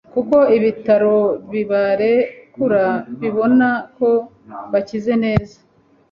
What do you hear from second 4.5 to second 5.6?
bakize neza